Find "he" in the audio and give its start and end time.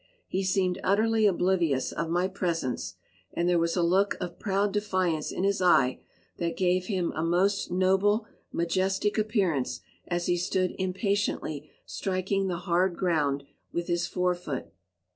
0.27-0.41, 10.25-10.37